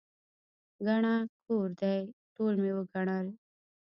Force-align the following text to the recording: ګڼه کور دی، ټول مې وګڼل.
ګڼه 0.85 1.15
کور 1.45 1.69
دی، 1.79 1.97
ټول 2.35 2.53
مې 2.61 2.71
وګڼل. 2.77 3.27